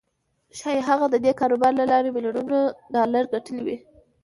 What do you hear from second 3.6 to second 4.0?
وي.